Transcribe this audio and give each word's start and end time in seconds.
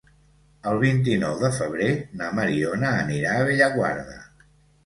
El 0.71 0.77
vint-i-nou 0.83 1.35
de 1.43 1.51
febrer 1.59 1.91
na 2.21 2.31
Mariona 2.39 2.95
anirà 3.05 3.35
a 3.35 3.45
Bellaguarda. 3.51 4.19